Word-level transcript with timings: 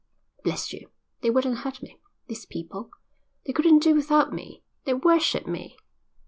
"Bless 0.43 0.73
you, 0.73 0.89
they 1.21 1.29
wouldn't 1.29 1.59
hurt 1.59 1.83
me, 1.83 1.99
these 2.25 2.47
people. 2.47 2.89
They 3.45 3.53
couldn't 3.53 3.83
do 3.83 3.93
without 3.93 4.33
me. 4.33 4.63
They 4.85 4.95
worship 4.95 5.45
me. 5.45 5.77